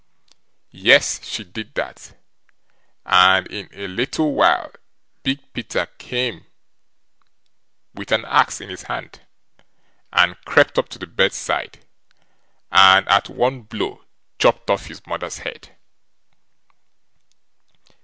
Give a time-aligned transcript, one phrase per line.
[0.83, 2.17] Yes, she did that,
[3.05, 4.71] and in a little while
[5.21, 5.87] came Big Peter
[7.93, 9.21] with an axe in his hand,
[10.11, 11.85] and crept up to the bedside,
[12.71, 14.03] and at one blow
[14.39, 15.77] chopped off his mother's head.